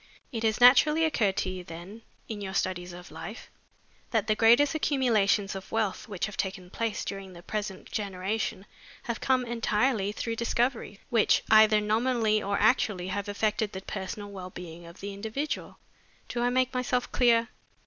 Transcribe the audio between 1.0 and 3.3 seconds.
occurred to you, then, in your studies of